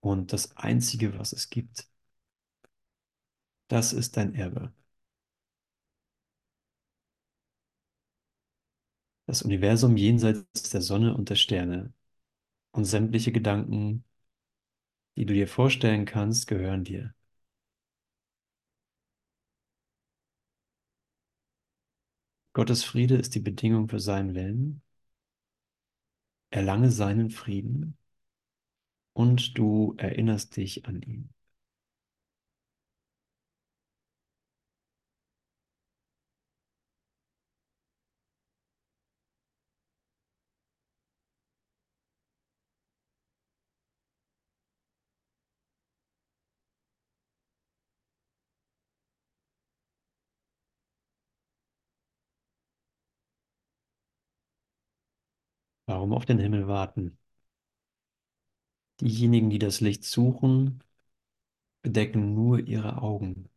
[0.00, 1.88] und das Einzige, was es gibt.
[3.68, 4.72] Das ist dein Erbe.
[9.26, 11.92] Das Universum jenseits der Sonne und der Sterne
[12.72, 14.04] und sämtliche Gedanken,
[15.18, 17.14] die du dir vorstellen kannst, gehören dir.
[22.52, 24.82] Gottes Friede ist die Bedingung für seinen Willen.
[26.50, 27.96] Erlange seinen Frieden
[29.12, 31.28] und du erinnerst dich an ihn.
[56.08, 57.18] Warum auf den Himmel warten?
[59.00, 60.82] Diejenigen, die das Licht suchen,
[61.82, 63.50] bedecken nur ihre Augen.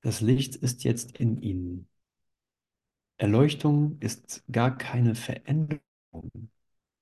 [0.00, 1.88] Das Licht ist jetzt in ihnen.
[3.18, 5.80] Erleuchtung ist gar keine Veränderung.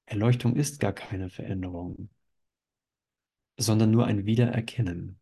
[0.06, 2.10] Erleuchtung ist gar keine Veränderung,
[3.58, 5.18] sondern nur ein Wiedererkennen.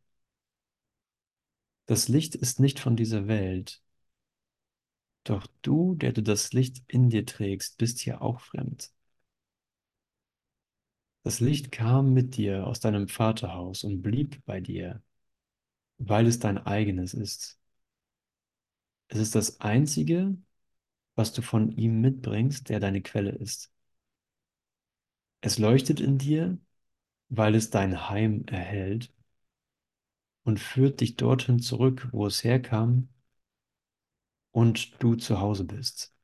[1.87, 3.81] Das Licht ist nicht von dieser Welt,
[5.25, 8.93] doch du, der du das Licht in dir trägst, bist hier auch fremd.
[11.25, 15.03] Das Licht kam mit dir aus deinem Vaterhaus und blieb bei dir,
[15.99, 17.59] weil es dein eigenes ist.
[19.09, 20.37] Es ist das Einzige,
[21.17, 23.73] was du von ihm mitbringst, der deine Quelle ist.
[25.41, 26.59] Es leuchtet in dir,
[27.29, 29.13] weil es dein Heim erhält
[30.45, 33.09] und führt dich dorthin zurück, wo es herkam
[34.53, 36.15] und du zu Hause bist.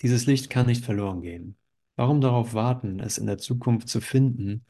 [0.00, 1.56] Dieses Licht kann nicht verloren gehen.
[1.96, 4.64] Warum darauf warten, es in der Zukunft zu finden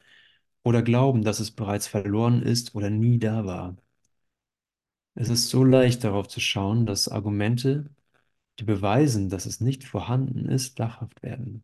[0.63, 3.77] oder glauben, dass es bereits verloren ist oder nie da war?
[5.15, 7.89] Es ist so leicht darauf zu schauen, dass Argumente,
[8.59, 11.63] die beweisen, dass es nicht vorhanden ist, lachhaft werden.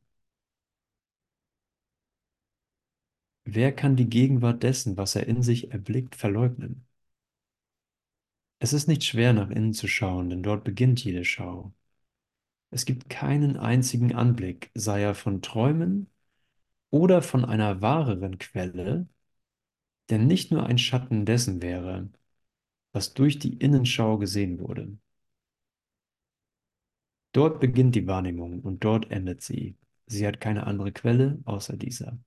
[3.46, 6.86] Wer kann die Gegenwart dessen, was er in sich erblickt, verleugnen?
[8.64, 11.74] Es ist nicht schwer, nach innen zu schauen, denn dort beginnt jede Schau.
[12.72, 16.10] Es gibt keinen einzigen Anblick, sei er von Träumen
[16.90, 19.10] oder von einer wahreren Quelle,
[20.10, 22.10] der nicht nur ein Schatten dessen wäre,
[22.94, 24.98] was durch die Innenschau gesehen wurde.
[27.34, 29.76] Dort beginnt die Wahrnehmung und dort endet sie.
[30.06, 32.18] Sie hat keine andere Quelle außer dieser.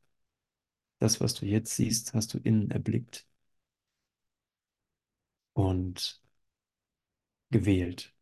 [0.99, 3.27] Das, was du jetzt siehst, hast du innen erblickt
[5.55, 6.26] und
[7.51, 8.15] gewählt.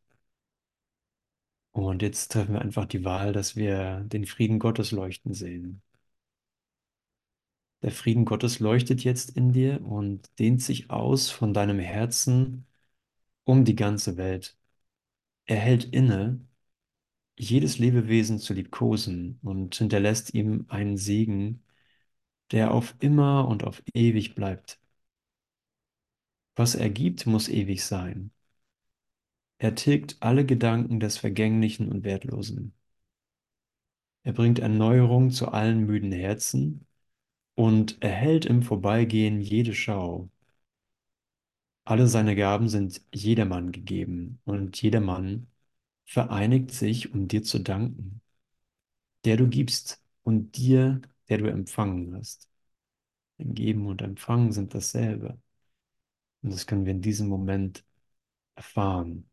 [1.72, 5.82] Und jetzt treffen wir einfach die Wahl, dass wir den Frieden Gottes leuchten sehen.
[7.82, 12.66] Der Frieden Gottes leuchtet jetzt in dir und dehnt sich aus von deinem Herzen
[13.44, 14.56] um die ganze Welt.
[15.46, 16.40] Er hält inne,
[17.38, 21.62] jedes Lebewesen zu liebkosen und hinterlässt ihm einen Segen,
[22.52, 24.80] der auf immer und auf ewig bleibt.
[26.56, 28.32] Was er gibt, muss ewig sein.
[29.58, 32.72] Er tilgt alle Gedanken des Vergänglichen und Wertlosen.
[34.22, 36.86] Er bringt Erneuerung zu allen müden Herzen
[37.54, 40.30] und erhält im Vorbeigehen jede Schau.
[41.84, 45.46] Alle seine Gaben sind jedermann gegeben und jedermann
[46.06, 48.20] vereinigt sich, um dir zu danken,
[49.24, 52.48] der du gibst und dir, der du empfangen hast.
[53.38, 55.38] Denn Geben und Empfangen sind dasselbe.
[56.42, 57.84] Und das können wir in diesem Moment
[58.56, 59.30] erfahren.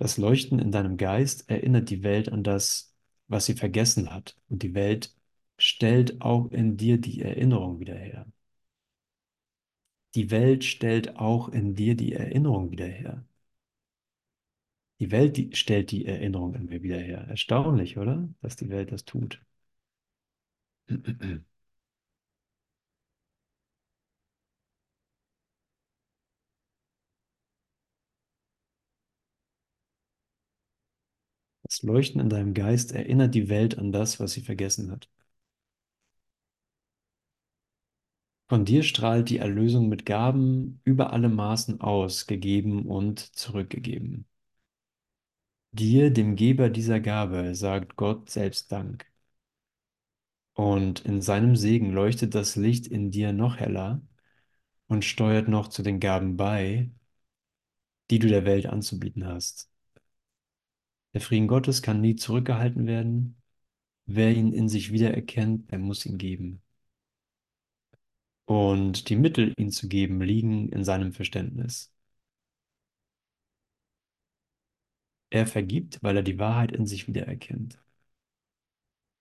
[0.00, 2.92] Das Leuchten in deinem Geist erinnert die Welt an das,
[3.28, 4.36] was sie vergessen hat.
[4.48, 5.14] Und die Welt
[5.58, 8.26] stellt auch in dir die Erinnerung wieder her.
[10.14, 13.24] Die Welt stellt auch in dir die Erinnerung wieder her.
[15.00, 17.26] Die Welt die, stellt die Erinnerung in mir wieder her.
[17.28, 18.28] Erstaunlich, oder?
[18.40, 19.40] Dass die Welt das tut.
[31.82, 35.08] Leuchten in deinem Geist erinnert die Welt an das, was sie vergessen hat.
[38.50, 44.26] Von dir strahlt die Erlösung mit Gaben über alle Maßen aus, gegeben und zurückgegeben.
[45.72, 49.06] Dir, dem Geber dieser Gabe, sagt Gott selbst Dank.
[50.54, 54.00] Und in seinem Segen leuchtet das Licht in dir noch heller
[54.88, 56.90] und steuert noch zu den Gaben bei,
[58.10, 59.70] die du der Welt anzubieten hast.
[61.14, 63.36] Der Frieden Gottes kann nie zurückgehalten werden.
[64.06, 66.62] Wer ihn in sich wiedererkennt, der muss ihn geben.
[68.44, 71.90] Und die Mittel, ihn zu geben, liegen in seinem Verständnis.
[75.30, 77.80] Er vergibt, weil er die Wahrheit in sich wiedererkennt.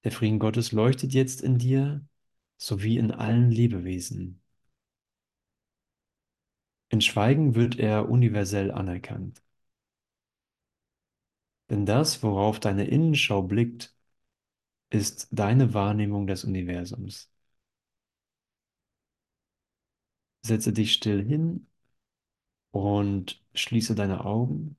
[0.04, 2.06] Der Frieden Gottes leuchtet jetzt in dir
[2.58, 4.42] sowie in allen Lebewesen.
[6.90, 9.42] In Schweigen wird er universell anerkannt.
[11.70, 13.96] Denn das, worauf deine Innenschau blickt,
[14.92, 17.32] ist deine Wahrnehmung des Universums.
[20.42, 21.66] Setze dich still hin
[22.72, 24.76] und schließe deine Augen.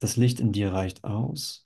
[0.00, 1.64] Das Licht in dir reicht aus.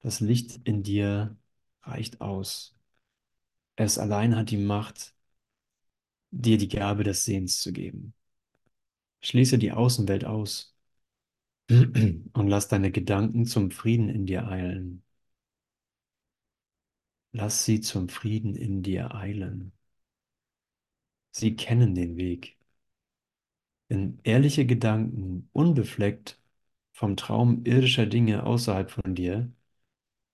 [0.00, 1.36] Das Licht in dir
[1.82, 2.74] reicht aus.
[3.76, 5.14] Es allein hat die Macht,
[6.30, 8.14] dir die Gabe des Sehens zu geben.
[9.20, 10.75] Schließe die Außenwelt aus
[11.68, 15.02] und lass deine Gedanken zum Frieden in dir eilen.
[17.30, 19.70] Lass sie zum Frieden in dir eilen.
[21.30, 22.56] Sie kennen den Weg.
[23.90, 26.40] Denn ehrliche Gedanken, unbefleckt
[26.92, 29.52] vom Traum irdischer Dinge außerhalb von dir,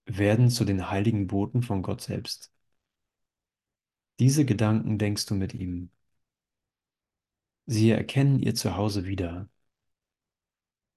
[0.06, 2.52] werden zu den heiligen Boten von Gott selbst.
[4.20, 5.90] Diese Gedanken denkst du mit ihm.
[7.66, 9.48] Sie erkennen ihr Zuhause wieder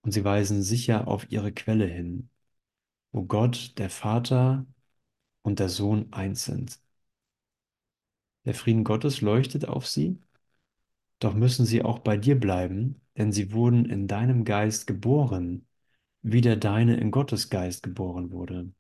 [0.06, 2.30] und sie weisen sicher auf ihre Quelle hin,
[3.12, 4.68] wo Gott, der Vater
[5.42, 6.80] und der Sohn eins sind.
[8.46, 10.20] Der Frieden Gottes leuchtet auf sie,
[11.20, 15.66] doch müssen sie auch bei dir bleiben, denn sie wurden in deinem Geist geboren,
[16.22, 18.72] wie der deine in Gottes Geist geboren wurde.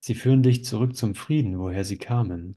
[0.00, 2.56] Sie führen dich zurück zum Frieden, woher sie kamen,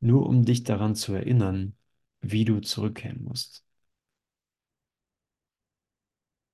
[0.00, 1.74] nur um dich daran zu erinnern,
[2.20, 3.64] wie du zurückkehren musst.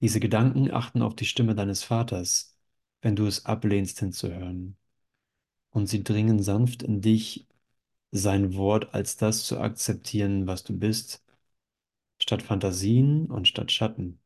[0.01, 2.57] Diese Gedanken achten auf die Stimme deines Vaters,
[3.03, 4.77] wenn du es ablehnst hinzuhören.
[5.71, 7.47] Und sie dringen sanft in dich,
[8.13, 11.25] sein Wort als das zu akzeptieren, was du bist,
[12.21, 14.21] statt Fantasien und statt Schatten.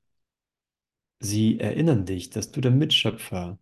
[1.20, 3.58] Sie erinnern dich, dass du der Mitschöpfer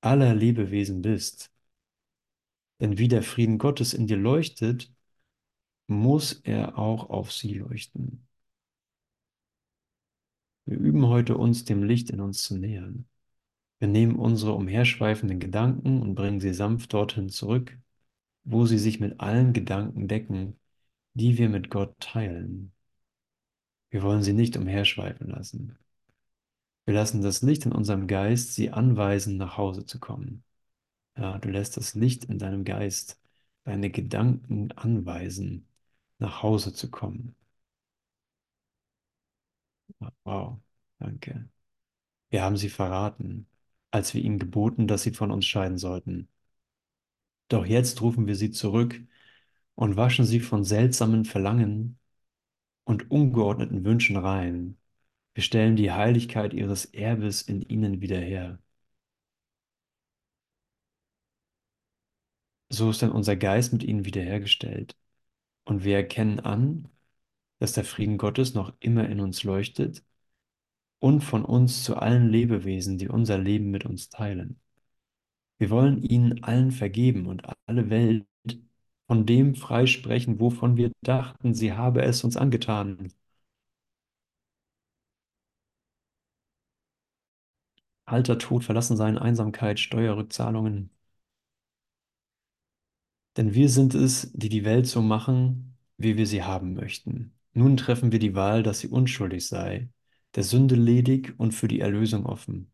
[0.00, 1.50] aller Lebewesen bist.
[2.80, 4.92] Denn wie der Frieden Gottes in dir leuchtet,
[5.86, 8.26] muss er auch auf sie leuchten.
[10.70, 13.08] Wir üben heute uns dem Licht in uns zu nähern.
[13.80, 17.76] Wir nehmen unsere umherschweifenden Gedanken und bringen sie sanft dorthin zurück,
[18.44, 20.60] wo sie sich mit allen Gedanken decken,
[21.14, 22.70] die wir mit Gott teilen.
[23.90, 25.76] Wir wollen sie nicht umherschweifen lassen.
[26.84, 30.44] Wir lassen das Licht in unserem Geist sie anweisen, nach Hause zu kommen.
[31.16, 33.20] Ja, du lässt das Licht in deinem Geist
[33.64, 35.66] deine Gedanken anweisen,
[36.20, 37.34] nach Hause zu kommen.
[40.24, 40.60] Wow,
[40.98, 41.48] danke.
[42.30, 43.48] Wir haben sie verraten,
[43.92, 46.28] als wir ihnen geboten, dass sie von uns scheiden sollten.
[47.48, 48.98] Doch jetzt rufen wir sie zurück
[49.76, 51.98] und waschen sie von seltsamen Verlangen
[52.84, 54.78] und ungeordneten Wünschen rein.
[55.34, 58.60] Wir stellen die Heiligkeit ihres Erbes in ihnen wieder her.
[62.68, 64.96] So ist dann unser Geist mit ihnen wiederhergestellt.
[65.64, 66.88] Und wir erkennen an,
[67.60, 70.04] dass der Frieden Gottes noch immer in uns leuchtet
[71.00, 74.60] und von uns zu allen Lebewesen, die unser Leben mit uns teilen.
[75.58, 78.26] Wir wollen ihnen allen vergeben und alle Welt
[79.06, 83.12] von dem freisprechen, wovon wir dachten, sie habe es uns angetan.
[88.04, 90.90] Alter Tod, verlassen sein, Einsamkeit, Steuerrückzahlungen.
[93.36, 97.32] Denn wir sind es, die die Welt so machen, wie wir sie haben möchten.
[97.52, 99.88] Nun treffen wir die Wahl, dass sie unschuldig sei,
[100.34, 102.72] der Sünde ledig und für die Erlösung offen.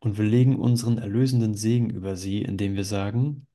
[0.00, 3.46] Und wir legen unseren erlösenden Segen über sie, indem wir sagen,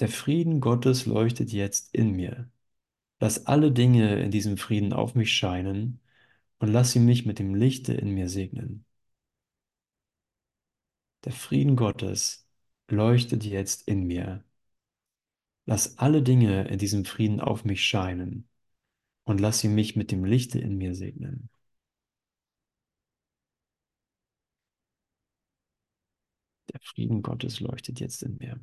[0.00, 2.50] der Frieden Gottes leuchtet jetzt in mir.
[3.20, 6.00] Lass alle Dinge in diesem Frieden auf mich scheinen
[6.58, 8.84] und lass sie mich mit dem Lichte in mir segnen.
[11.24, 12.46] Der Frieden Gottes
[12.88, 14.44] leuchtet jetzt in mir.
[15.66, 18.49] Lass alle Dinge in diesem Frieden auf mich scheinen
[19.30, 21.50] und lass sie mich mit dem Lichte in mir segnen.
[26.72, 28.58] Der Frieden Gottes leuchtet jetzt in mir.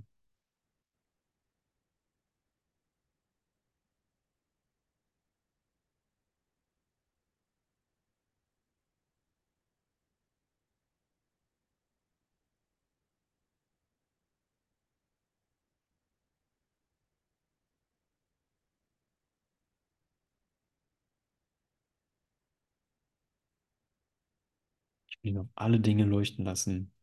[25.28, 26.94] Ich will auf alle Dinge leuchten lassen,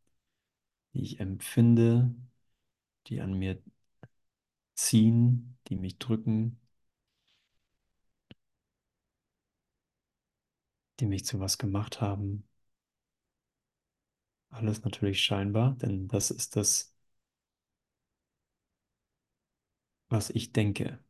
[0.94, 2.14] die ich empfinde,
[3.08, 3.62] die an mir
[4.76, 6.60] ziehen, die mich drücken,
[10.98, 12.48] die mich zu was gemacht haben.
[14.48, 16.94] Alles natürlich scheinbar, denn das ist das,
[20.08, 21.03] was ich denke.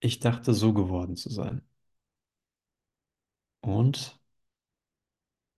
[0.00, 1.62] Ich dachte, so geworden zu sein.
[3.62, 4.18] Und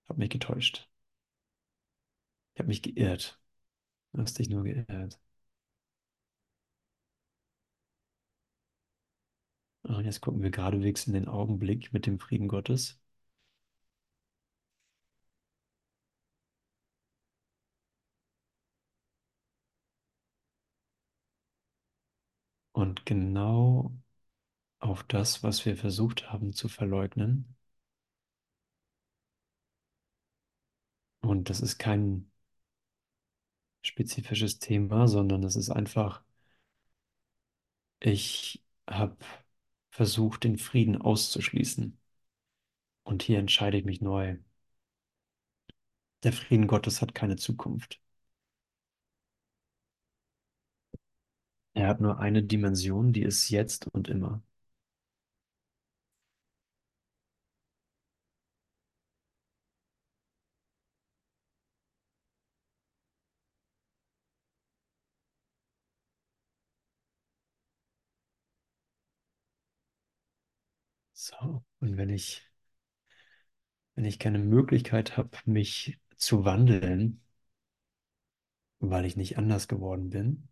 [0.07, 0.87] habe mich getäuscht.
[2.55, 3.39] Ich habe mich geirrt.
[4.13, 5.19] Du hast dich nur geirrt.
[9.83, 12.99] Und jetzt gucken wir geradewegs in den Augenblick mit dem Frieden Gottes.
[22.71, 23.91] Und genau
[24.83, 27.55] auf das, was wir versucht haben zu verleugnen.
[31.21, 32.29] Und das ist kein
[33.83, 36.23] spezifisches Thema, sondern es ist einfach,
[38.01, 39.17] ich habe
[39.91, 41.97] versucht, den Frieden auszuschließen.
[43.05, 44.37] Und hier entscheide ich mich neu.
[46.23, 48.01] Der Frieden Gottes hat keine Zukunft.
[51.75, 54.41] Er hat nur eine Dimension, die ist jetzt und immer.
[71.23, 72.43] So, und wenn ich,
[73.95, 77.21] wenn ich keine Möglichkeit habe, mich zu wandeln,
[78.79, 80.47] weil ich nicht anders geworden bin,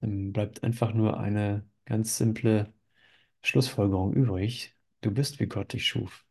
[0.00, 2.72] dann bleibt einfach nur eine ganz simple
[3.42, 4.76] Schlussfolgerung übrig.
[5.02, 6.24] Du bist, wie Gott dich schuf.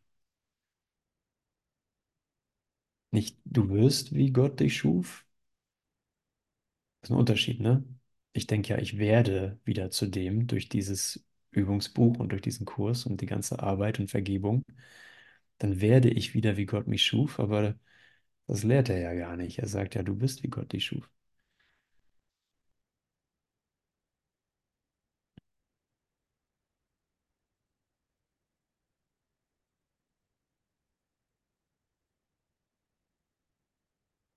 [3.10, 5.26] Nicht du wirst, wie Gott dich schuf.
[7.00, 7.84] Das ist ein Unterschied, ne?
[8.36, 13.06] Ich denke ja, ich werde wieder zu dem durch dieses Übungsbuch und durch diesen Kurs
[13.06, 14.62] und die ganze Arbeit und Vergebung.
[15.58, 17.76] Dann werde ich wieder, wie Gott mich schuf, aber
[18.48, 19.58] das lehrt er ja gar nicht.
[19.60, 21.10] Er sagt ja, du bist, wie Gott dich schuf.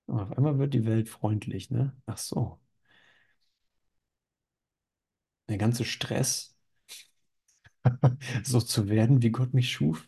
[0.07, 1.95] Auf einmal wird die Welt freundlich, ne?
[2.05, 2.59] Ach so.
[5.49, 6.55] Der ganze Stress,
[8.43, 10.07] so zu werden, wie Gott mich schuf,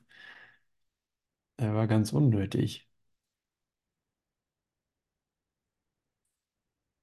[1.59, 2.89] der war ganz unnötig.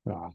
[0.04, 0.34] Ja.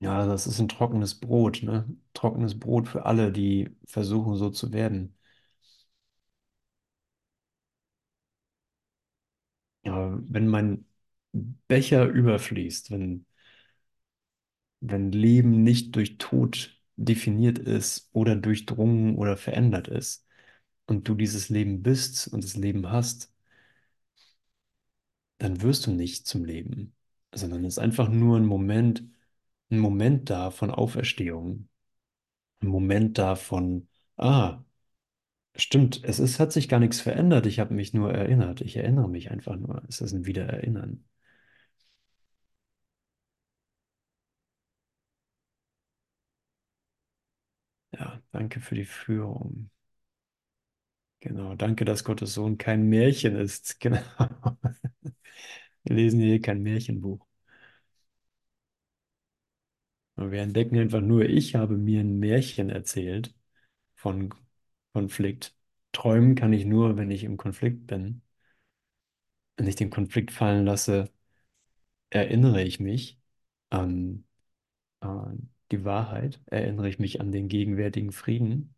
[0.00, 1.86] Ja, das ist ein trockenes Brot, ne?
[2.14, 5.14] Trockenes Brot für alle, die versuchen, so zu werden.
[9.84, 10.86] Ja, wenn mein
[11.32, 13.26] Becher überfließt, wenn,
[14.80, 20.26] wenn Leben nicht durch Tod definiert ist oder durchdrungen oder verändert ist
[20.86, 23.32] und du dieses Leben bist und das Leben hast,
[25.38, 26.94] dann wirst du nicht zum Leben.
[27.34, 29.04] sondern es ist einfach nur ein Moment,
[29.70, 31.68] ein Moment da von Auferstehung,
[32.62, 34.64] ein Moment da von, ah,
[35.56, 39.08] stimmt, es ist, hat sich gar nichts verändert, ich habe mich nur erinnert, ich erinnere
[39.10, 41.04] mich einfach nur, es ist ein Wiedererinnern.
[47.92, 49.70] Ja, danke für die Führung.
[51.20, 53.78] Genau, danke, dass Gottes Sohn kein Märchen ist.
[53.80, 53.98] Genau.
[55.84, 57.26] Wir lesen hier kein Märchenbuch.
[60.16, 63.34] Und wir entdecken einfach nur, ich habe mir ein Märchen erzählt
[63.96, 64.34] von
[64.92, 65.56] Konflikt.
[65.92, 68.22] Träumen kann ich nur, wenn ich im Konflikt bin.
[69.56, 71.08] Wenn ich den Konflikt fallen lasse,
[72.10, 73.18] erinnere ich mich
[73.70, 74.24] an,
[75.00, 78.74] an die Wahrheit, erinnere ich mich an den gegenwärtigen Frieden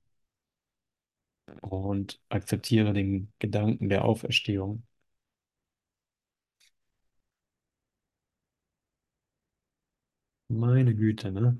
[1.62, 4.82] und akzeptiere den Gedanken der Auferstehung.
[10.48, 11.58] Meine Güte, ne?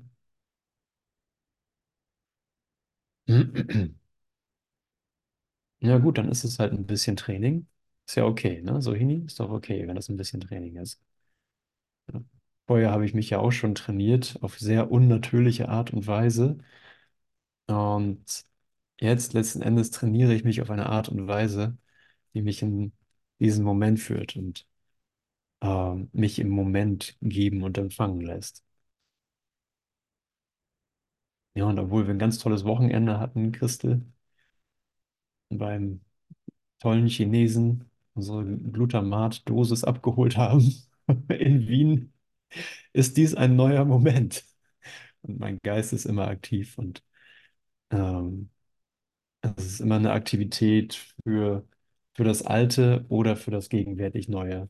[5.81, 7.67] Ja gut, dann ist es halt ein bisschen Training.
[8.07, 8.81] Ist ja okay, ne?
[8.81, 10.99] So Hini, ist doch okay, wenn das ein bisschen Training ist.
[12.13, 12.42] Ja.
[12.67, 16.57] Vorher habe ich mich ja auch schon trainiert auf sehr unnatürliche Art und Weise.
[17.67, 18.45] Und
[18.99, 21.77] jetzt letzten Endes trainiere ich mich auf eine Art und Weise,
[22.33, 22.93] die mich in
[23.39, 24.67] diesen Moment führt und
[25.61, 28.63] ähm, mich im Moment geben und empfangen lässt.
[31.55, 34.05] Ja, und obwohl wir ein ganz tolles Wochenende hatten, Christel,
[35.49, 36.01] beim
[36.79, 40.61] tollen Chinesen unsere Glutamat-Dosis abgeholt haben
[41.29, 42.12] in Wien,
[42.93, 44.45] ist dies ein neuer Moment.
[45.23, 47.03] Und mein Geist ist immer aktiv und
[47.91, 48.51] ähm,
[49.41, 51.67] es ist immer eine Aktivität für,
[52.15, 54.69] für das Alte oder für das gegenwärtig Neue.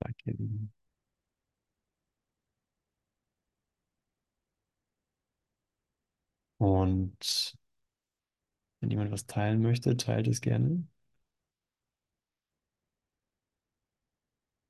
[0.00, 0.72] Danke, Lieben.
[6.58, 7.52] Und
[8.80, 10.84] wenn jemand was teilen möchte, teilt es gerne.